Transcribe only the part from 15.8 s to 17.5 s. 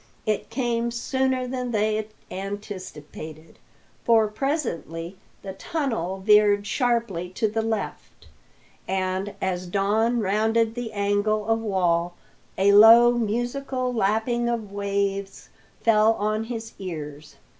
fell on his ears.